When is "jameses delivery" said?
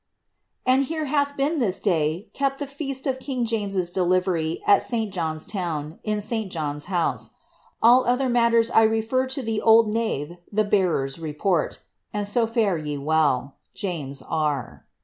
3.45-4.63